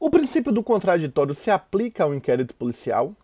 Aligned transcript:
O 0.00 0.08
princípio 0.10 0.52
do 0.52 0.62
contraditório 0.62 1.34
se 1.34 1.50
aplica 1.50 2.04
ao 2.04 2.14
inquérito 2.14 2.54
policial? 2.54 3.16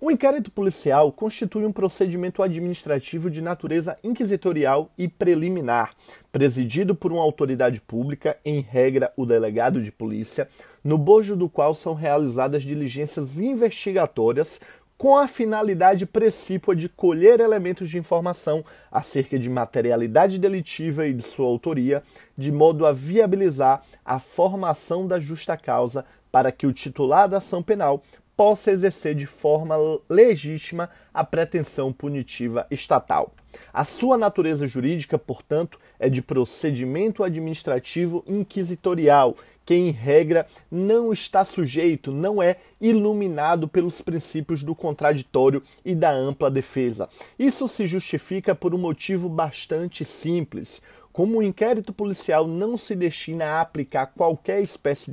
O 0.00 0.10
inquérito 0.10 0.50
policial 0.50 1.12
constitui 1.12 1.66
um 1.66 1.72
procedimento 1.72 2.42
administrativo 2.42 3.30
de 3.30 3.42
natureza 3.42 3.98
inquisitorial 4.02 4.90
e 4.96 5.08
preliminar, 5.08 5.90
presidido 6.32 6.94
por 6.94 7.12
uma 7.12 7.22
autoridade 7.22 7.82
pública, 7.82 8.38
em 8.44 8.60
regra 8.60 9.12
o 9.14 9.26
delegado 9.26 9.82
de 9.82 9.92
polícia, 9.92 10.48
no 10.82 10.96
bojo 10.96 11.36
do 11.36 11.50
qual 11.50 11.74
são 11.74 11.92
realizadas 11.92 12.62
diligências 12.62 13.38
investigatórias 13.38 14.58
com 14.98 15.16
a 15.16 15.28
finalidade 15.28 16.06
precípua 16.06 16.74
de 16.74 16.88
colher 16.88 17.40
elementos 17.40 17.90
de 17.90 17.98
informação 17.98 18.64
acerca 18.90 19.38
de 19.38 19.50
materialidade 19.50 20.38
delitiva 20.38 21.06
e 21.06 21.12
de 21.12 21.22
sua 21.22 21.46
autoria, 21.46 22.02
de 22.36 22.50
modo 22.50 22.86
a 22.86 22.92
viabilizar 22.92 23.82
a 24.04 24.18
formação 24.18 25.06
da 25.06 25.20
justa 25.20 25.56
causa 25.56 26.04
para 26.32 26.50
que 26.50 26.66
o 26.66 26.72
titular 26.72 27.28
da 27.28 27.38
ação 27.38 27.62
penal 27.62 28.02
possa 28.36 28.70
exercer 28.70 29.14
de 29.14 29.26
forma 29.26 29.76
legítima 30.08 30.90
a 31.12 31.24
pretensão 31.24 31.92
punitiva 31.92 32.66
estatal. 32.70 33.32
A 33.72 33.84
sua 33.84 34.18
natureza 34.18 34.66
jurídica, 34.66 35.18
portanto, 35.18 35.78
é 35.98 36.10
de 36.10 36.20
procedimento 36.20 37.24
administrativo 37.24 38.22
inquisitorial, 38.26 39.34
que 39.64 39.74
em 39.74 39.90
regra 39.90 40.46
não 40.70 41.12
está 41.12 41.44
sujeito, 41.44 42.12
não 42.12 42.42
é 42.42 42.56
iluminado 42.80 43.66
pelos 43.66 44.00
princípios 44.00 44.62
do 44.62 44.74
contraditório 44.74 45.62
e 45.84 45.94
da 45.94 46.10
ampla 46.10 46.50
defesa. 46.50 47.08
Isso 47.38 47.66
se 47.66 47.86
justifica 47.86 48.54
por 48.54 48.74
um 48.74 48.78
motivo 48.78 49.28
bastante 49.28 50.04
simples. 50.04 50.82
Como 51.12 51.38
o 51.38 51.42
inquérito 51.42 51.94
policial 51.94 52.46
não 52.46 52.76
se 52.76 52.94
destina 52.94 53.46
a 53.46 53.60
aplicar 53.62 54.06
qualquer 54.08 54.62
espécie 54.62 55.10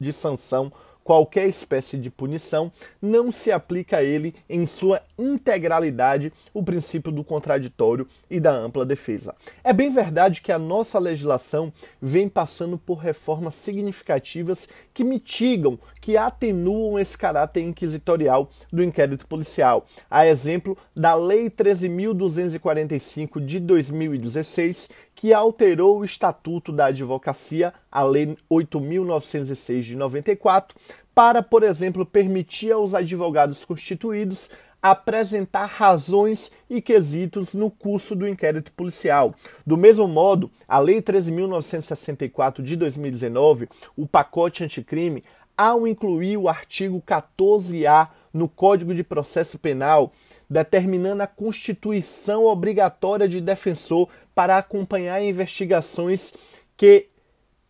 de 0.00 0.12
sanção 0.12 0.72
qualquer 1.04 1.46
espécie 1.46 1.98
de 1.98 2.10
punição, 2.10 2.72
não 3.00 3.30
se 3.30 3.52
aplica 3.52 3.98
a 3.98 4.02
ele 4.02 4.34
em 4.48 4.64
sua 4.64 5.02
integralidade 5.18 6.32
o 6.52 6.62
princípio 6.62 7.12
do 7.12 7.22
contraditório 7.22 8.08
e 8.30 8.40
da 8.40 8.50
ampla 8.50 8.86
defesa. 8.86 9.34
É 9.62 9.72
bem 9.72 9.90
verdade 9.90 10.40
que 10.40 10.50
a 10.50 10.58
nossa 10.58 10.98
legislação 10.98 11.70
vem 12.00 12.28
passando 12.28 12.78
por 12.78 12.94
reformas 12.94 13.54
significativas 13.54 14.66
que 14.94 15.04
mitigam, 15.04 15.78
que 16.00 16.16
atenuam 16.16 16.98
esse 16.98 17.18
caráter 17.18 17.60
inquisitorial 17.60 18.50
do 18.72 18.82
inquérito 18.82 19.26
policial. 19.26 19.86
A 20.10 20.26
exemplo 20.26 20.76
da 20.96 21.14
Lei 21.14 21.50
13.245 21.50 23.44
de 23.44 23.60
2016, 23.60 24.88
que 25.14 25.34
alterou 25.34 25.98
o 25.98 26.04
Estatuto 26.04 26.72
da 26.72 26.86
Advocacia, 26.86 27.74
a 27.94 28.02
Lei 28.02 28.36
8.906 28.50 29.82
de 29.82 29.96
94, 29.96 30.76
para, 31.14 31.40
por 31.40 31.62
exemplo, 31.62 32.04
permitir 32.04 32.72
aos 32.72 32.92
advogados 32.92 33.64
constituídos 33.64 34.50
apresentar 34.82 35.64
razões 35.64 36.52
e 36.68 36.82
quesitos 36.82 37.54
no 37.54 37.70
curso 37.70 38.14
do 38.14 38.28
inquérito 38.28 38.70
policial. 38.72 39.34
Do 39.64 39.78
mesmo 39.78 40.06
modo, 40.06 40.50
a 40.68 40.78
Lei 40.78 41.00
13.964 41.00 42.62
de 42.62 42.76
2019, 42.76 43.66
o 43.96 44.06
pacote 44.06 44.62
anticrime, 44.62 45.24
ao 45.56 45.86
incluir 45.86 46.36
o 46.36 46.50
artigo 46.50 47.02
14A 47.06 48.08
no 48.30 48.46
Código 48.46 48.94
de 48.94 49.02
Processo 49.02 49.58
Penal, 49.58 50.12
determinando 50.50 51.22
a 51.22 51.26
constituição 51.26 52.44
obrigatória 52.44 53.26
de 53.26 53.40
defensor 53.40 54.08
para 54.34 54.58
acompanhar 54.58 55.22
investigações 55.22 56.34
que 56.76 57.08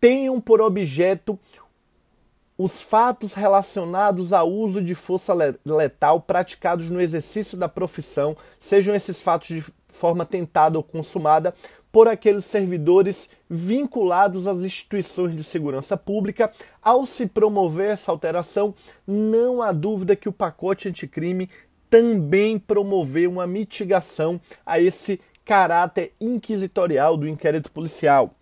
tenham 0.04 0.38
por 0.38 0.60
objeto 0.60 1.40
os 2.58 2.78
fatos 2.78 3.32
relacionados 3.32 4.34
ao 4.34 4.52
uso 4.52 4.82
de 4.82 4.94
força 4.94 5.32
letal 5.64 6.20
praticados 6.20 6.90
no 6.90 7.00
exercício 7.00 7.56
da 7.56 7.70
profissão, 7.70 8.36
sejam 8.60 8.94
esses 8.94 9.22
fatos 9.22 9.48
de 9.48 9.64
forma 9.88 10.26
tentada 10.26 10.76
ou 10.76 10.84
consumada, 10.84 11.54
por 11.90 12.06
aqueles 12.06 12.44
servidores 12.44 13.30
vinculados 13.48 14.46
às 14.46 14.58
instituições 14.58 15.34
de 15.34 15.42
segurança 15.42 15.96
pública. 15.96 16.52
Ao 16.82 17.06
se 17.06 17.24
promover 17.24 17.92
essa 17.92 18.12
alteração, 18.12 18.74
não 19.06 19.62
há 19.62 19.72
dúvida 19.72 20.14
que 20.14 20.28
o 20.28 20.32
pacote 20.32 20.86
anticrime 20.86 21.48
também 21.88 22.58
promoveu 22.58 23.30
uma 23.30 23.46
mitigação 23.46 24.38
a 24.66 24.78
esse 24.78 25.18
caráter 25.46 26.12
inquisitorial 26.20 27.16
do 27.16 27.26
inquérito 27.26 27.72
policial. 27.72 28.34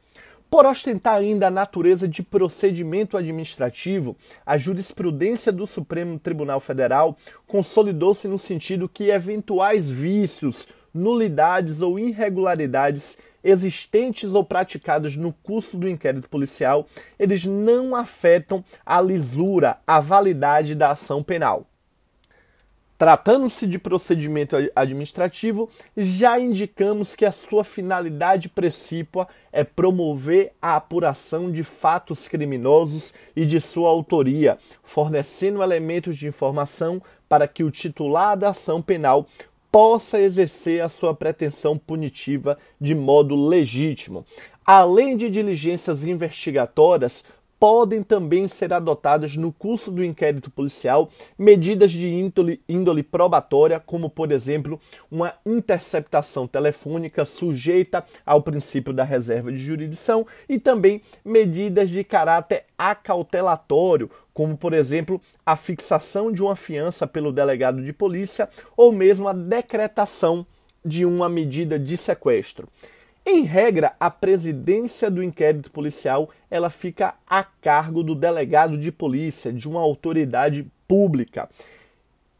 Por 0.52 0.66
ostentar 0.66 1.14
ainda 1.14 1.46
a 1.46 1.50
natureza 1.50 2.06
de 2.06 2.22
procedimento 2.22 3.16
administrativo, 3.16 4.14
a 4.44 4.58
jurisprudência 4.58 5.50
do 5.50 5.66
Supremo 5.66 6.18
Tribunal 6.18 6.60
Federal 6.60 7.16
consolidou-se 7.46 8.28
no 8.28 8.38
sentido 8.38 8.86
que 8.86 9.08
eventuais 9.08 9.88
vícios, 9.88 10.68
nulidades 10.92 11.80
ou 11.80 11.98
irregularidades 11.98 13.16
existentes 13.42 14.34
ou 14.34 14.44
praticados 14.44 15.16
no 15.16 15.32
curso 15.32 15.78
do 15.78 15.88
inquérito 15.88 16.28
policial, 16.28 16.86
eles 17.18 17.46
não 17.46 17.96
afetam 17.96 18.62
a 18.84 19.00
lisura, 19.00 19.78
a 19.86 20.00
validade 20.00 20.74
da 20.74 20.90
ação 20.90 21.22
penal. 21.22 21.66
Tratando-se 23.02 23.66
de 23.66 23.80
procedimento 23.80 24.54
administrativo, 24.76 25.68
já 25.96 26.38
indicamos 26.38 27.16
que 27.16 27.24
a 27.24 27.32
sua 27.32 27.64
finalidade 27.64 28.48
precípua 28.48 29.26
é 29.52 29.64
promover 29.64 30.52
a 30.62 30.76
apuração 30.76 31.50
de 31.50 31.64
fatos 31.64 32.28
criminosos 32.28 33.12
e 33.34 33.44
de 33.44 33.60
sua 33.60 33.90
autoria, 33.90 34.56
fornecendo 34.84 35.64
elementos 35.64 36.16
de 36.16 36.28
informação 36.28 37.02
para 37.28 37.48
que 37.48 37.64
o 37.64 37.72
titular 37.72 38.36
da 38.36 38.50
ação 38.50 38.80
penal 38.80 39.26
possa 39.72 40.20
exercer 40.20 40.80
a 40.80 40.88
sua 40.88 41.12
pretensão 41.12 41.76
punitiva 41.76 42.56
de 42.80 42.94
modo 42.94 43.34
legítimo. 43.34 44.24
Além 44.64 45.16
de 45.16 45.28
diligências 45.28 46.04
investigatórias, 46.04 47.24
podem 47.62 48.02
também 48.02 48.48
ser 48.48 48.72
adotadas 48.72 49.36
no 49.36 49.52
curso 49.52 49.92
do 49.92 50.02
inquérito 50.02 50.50
policial 50.50 51.08
medidas 51.38 51.92
de 51.92 52.08
índole, 52.08 52.60
índole, 52.68 53.04
probatória, 53.04 53.78
como, 53.78 54.10
por 54.10 54.32
exemplo, 54.32 54.80
uma 55.08 55.34
interceptação 55.46 56.48
telefônica 56.48 57.24
sujeita 57.24 58.04
ao 58.26 58.42
princípio 58.42 58.92
da 58.92 59.04
reserva 59.04 59.52
de 59.52 59.58
jurisdição 59.58 60.26
e 60.48 60.58
também 60.58 61.02
medidas 61.24 61.90
de 61.90 62.02
caráter 62.02 62.64
acautelatório, 62.76 64.10
como, 64.34 64.56
por 64.56 64.72
exemplo, 64.72 65.20
a 65.46 65.54
fixação 65.54 66.32
de 66.32 66.42
uma 66.42 66.56
fiança 66.56 67.06
pelo 67.06 67.30
delegado 67.30 67.80
de 67.80 67.92
polícia 67.92 68.48
ou 68.76 68.90
mesmo 68.90 69.28
a 69.28 69.32
decretação 69.32 70.44
de 70.84 71.06
uma 71.06 71.28
medida 71.28 71.78
de 71.78 71.96
sequestro. 71.96 72.68
Em 73.24 73.44
regra, 73.44 73.94
a 74.00 74.10
presidência 74.10 75.08
do 75.08 75.22
inquérito 75.22 75.70
policial 75.70 76.28
ela 76.50 76.68
fica 76.68 77.14
a 77.26 77.44
cargo 77.44 78.02
do 78.02 78.16
delegado 78.16 78.76
de 78.76 78.90
polícia, 78.90 79.52
de 79.52 79.68
uma 79.68 79.80
autoridade 79.80 80.66
pública. 80.88 81.48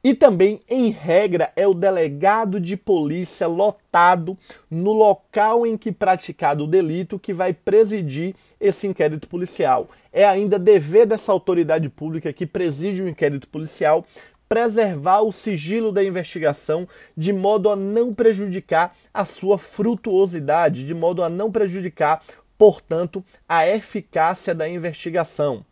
E 0.04 0.12
também, 0.14 0.58
em 0.68 0.90
regra, 0.90 1.52
é 1.54 1.64
o 1.68 1.72
delegado 1.72 2.58
de 2.58 2.76
polícia 2.76 3.46
lotado 3.46 4.36
no 4.68 4.92
local 4.92 5.64
em 5.64 5.76
que 5.76 5.92
praticado 5.92 6.64
o 6.64 6.66
delito 6.66 7.20
que 7.20 7.32
vai 7.32 7.52
presidir 7.52 8.34
esse 8.60 8.88
inquérito 8.88 9.28
policial. 9.28 9.88
É 10.12 10.24
ainda 10.24 10.58
dever 10.58 11.06
dessa 11.06 11.30
autoridade 11.30 11.88
pública 11.88 12.32
que 12.32 12.44
preside 12.44 13.00
o 13.00 13.08
inquérito 13.08 13.46
policial 13.46 14.04
preservar 14.52 15.22
o 15.22 15.32
sigilo 15.32 15.90
da 15.90 16.04
investigação 16.04 16.86
de 17.16 17.32
modo 17.32 17.70
a 17.70 17.74
não 17.74 18.12
prejudicar 18.12 18.94
a 19.14 19.24
sua 19.24 19.56
frutuosidade, 19.56 20.84
de 20.84 20.92
modo 20.92 21.24
a 21.24 21.30
não 21.30 21.50
prejudicar, 21.50 22.22
portanto, 22.58 23.24
a 23.48 23.66
eficácia 23.66 24.54
da 24.54 24.68
investigação. 24.68 25.64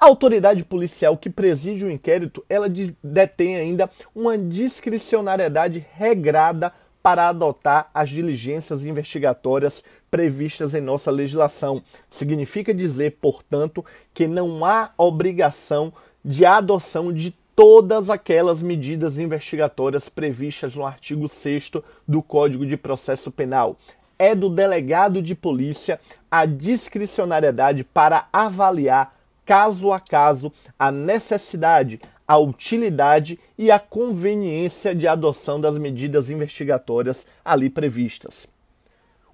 A 0.00 0.06
autoridade 0.06 0.64
policial 0.64 1.18
que 1.18 1.28
preside 1.28 1.84
o 1.84 1.90
inquérito, 1.90 2.42
ela 2.48 2.66
detém 3.04 3.56
ainda 3.56 3.90
uma 4.14 4.38
discricionariedade 4.38 5.86
regrada 5.98 6.72
para 7.02 7.28
adotar 7.28 7.90
as 7.92 8.08
diligências 8.08 8.84
investigatórias 8.84 9.84
previstas 10.10 10.74
em 10.74 10.80
nossa 10.80 11.10
legislação. 11.10 11.82
Significa 12.08 12.72
dizer, 12.72 13.18
portanto, 13.20 13.84
que 14.14 14.26
não 14.26 14.64
há 14.64 14.92
obrigação 14.96 15.92
de 16.24 16.44
adoção 16.44 17.12
de 17.12 17.34
todas 17.54 18.08
aquelas 18.08 18.62
medidas 18.62 19.18
investigatórias 19.18 20.08
previstas 20.08 20.76
no 20.76 20.86
artigo 20.86 21.28
6 21.28 21.72
do 22.06 22.22
Código 22.22 22.64
de 22.64 22.76
Processo 22.76 23.30
Penal. 23.30 23.76
É 24.18 24.34
do 24.34 24.48
delegado 24.48 25.20
de 25.20 25.34
polícia 25.34 26.00
a 26.30 26.46
discricionariedade 26.46 27.84
para 27.84 28.28
avaliar 28.32 29.16
caso 29.44 29.92
a 29.92 29.98
caso 29.98 30.52
a 30.78 30.92
necessidade, 30.92 32.00
a 32.26 32.36
utilidade 32.36 33.38
e 33.56 33.70
a 33.70 33.78
conveniência 33.78 34.94
de 34.94 35.08
adoção 35.08 35.60
das 35.60 35.78
medidas 35.78 36.28
investigatórias 36.30 37.26
ali 37.44 37.70
previstas. 37.70 38.46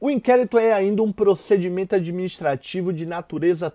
O 0.04 0.10
inquérito 0.10 0.58
é 0.58 0.70
ainda 0.70 1.02
um 1.02 1.10
procedimento 1.10 1.94
administrativo 1.94 2.92
de 2.92 3.06
natureza 3.06 3.72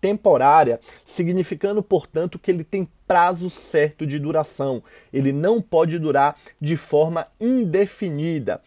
temporária, 0.00 0.80
significando, 1.04 1.82
portanto, 1.82 2.38
que 2.38 2.50
ele 2.50 2.64
tem 2.64 2.88
prazo 3.06 3.50
certo 3.50 4.06
de 4.06 4.18
duração. 4.18 4.82
Ele 5.12 5.30
não 5.30 5.60
pode 5.60 5.98
durar 5.98 6.34
de 6.58 6.78
forma 6.78 7.26
indefinida. 7.38 8.62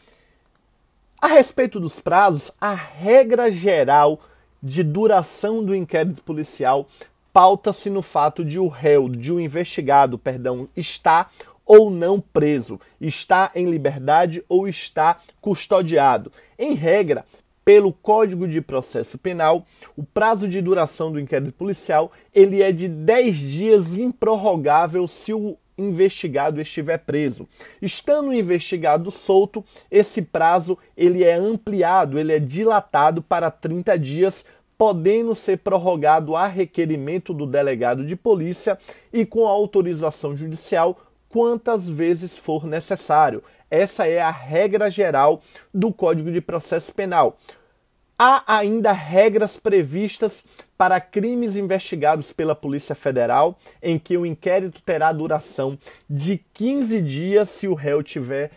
A 1.20 1.26
respeito 1.26 1.80
dos 1.80 2.00
prazos, 2.00 2.52
a 2.62 2.76
regra 2.76 3.52
geral 3.52 4.22
de 4.62 4.84
duração 4.84 5.64
do 5.64 5.74
inquérito 5.74 6.22
policial 6.22 6.88
pauta-se 7.34 7.90
no 7.90 8.04
fato 8.04 8.46
de 8.46 8.60
o 8.60 8.68
réu, 8.68 9.10
de 9.10 9.32
o 9.32 9.40
investigado, 9.40 10.16
perdão, 10.16 10.70
estar 10.78 11.32
ou 11.66 11.90
não 11.90 12.20
preso, 12.20 12.80
está 13.00 13.52
em 13.56 13.70
liberdade 13.70 14.44
ou 14.50 14.68
está 14.68 15.20
custodiado. 15.40 16.32
Em 16.58 16.74
regra, 16.74 17.26
pelo 17.64 17.94
Código 17.94 18.48
de 18.48 18.60
Processo 18.62 19.18
Penal, 19.18 19.66
o 19.96 20.04
prazo 20.04 20.48
de 20.48 20.62
duração 20.62 21.12
do 21.12 21.20
inquérito 21.20 21.54
policial 21.54 22.12
ele 22.34 22.62
é 22.62 22.72
de 22.72 22.88
10 22.88 23.40
dias 23.40 23.94
improrrogável 23.94 25.08
se 25.08 25.34
o 25.34 25.58
investigado 25.78 26.62
estiver 26.62 26.98
preso. 26.98 27.48
Estando 27.82 28.30
o 28.30 28.34
investigado 28.34 29.10
solto, 29.12 29.64
esse 29.90 30.22
prazo 30.22 30.78
ele 30.96 31.24
é 31.24 31.34
ampliado, 31.34 32.20
ele 32.20 32.34
é 32.34 32.40
dilatado 32.40 33.22
para 33.22 33.50
30 33.50 33.98
dias 33.98 34.46
podendo 34.78 35.36
ser 35.36 35.60
prorrogado 35.60 36.36
a 36.36 36.48
requerimento 36.48 37.36
do 37.36 37.46
delegado 37.46 38.04
de 38.04 38.16
polícia 38.16 38.80
e 39.14 39.24
com 39.24 39.48
autorização 39.48 40.36
judicial 40.36 40.98
quantas 41.32 41.88
vezes 41.88 42.38
for 42.38 42.66
necessário. 42.66 43.44
Essa 43.70 44.06
é 44.06 44.22
a 44.22 44.30
regra 44.30 44.92
geral 44.92 45.42
do 45.74 45.92
Código 45.92 46.32
de 46.32 46.42
Processo 46.42 46.94
Penal. 46.94 47.40
Há 48.20 48.44
ainda 48.46 48.92
regras 48.92 49.58
previstas 49.58 50.44
para 50.78 51.02
crimes 51.02 51.56
investigados 51.56 52.32
pela 52.32 52.54
Polícia 52.54 52.94
Federal, 52.94 53.58
em 53.82 53.98
que 53.98 54.16
o 54.16 54.26
inquérito 54.26 54.82
terá 54.84 55.12
duração 55.12 55.80
de 56.08 56.38
15 56.54 57.02
dias 57.02 57.50
se 57.50 57.68
o 57.68 57.74
réu 57.74 58.04
tiver 58.04 58.52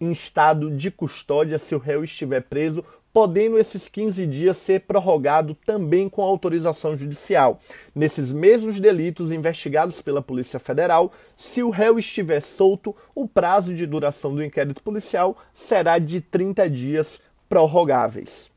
em 0.00 0.10
estado 0.10 0.70
de 0.70 0.90
custódia, 0.90 1.58
se 1.58 1.74
o 1.74 1.78
réu 1.78 2.02
estiver 2.02 2.40
preso 2.40 2.84
podendo 3.14 3.56
esses 3.56 3.86
15 3.86 4.26
dias 4.26 4.56
ser 4.56 4.80
prorrogado 4.80 5.54
também 5.54 6.08
com 6.08 6.20
autorização 6.20 6.96
judicial. 6.96 7.60
Nesses 7.94 8.32
mesmos 8.32 8.80
delitos 8.80 9.30
investigados 9.30 10.02
pela 10.02 10.20
Polícia 10.20 10.58
Federal, 10.58 11.12
se 11.36 11.62
o 11.62 11.70
réu 11.70 11.96
estiver 11.96 12.40
solto, 12.40 12.94
o 13.14 13.28
prazo 13.28 13.72
de 13.72 13.86
duração 13.86 14.34
do 14.34 14.44
inquérito 14.44 14.82
policial 14.82 15.38
será 15.54 16.00
de 16.00 16.20
30 16.20 16.68
dias 16.68 17.22
prorrogáveis. 17.48 18.53